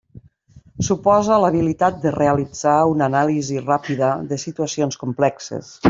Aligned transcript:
Suposa 0.87 1.37
l'habilitat 1.43 1.99
de 2.05 2.13
realitzar 2.17 2.75
una 2.95 3.07
anàlisi 3.13 3.63
ràpida 3.69 4.11
de 4.33 4.41
situacions 4.47 5.03
complexes. 5.05 5.73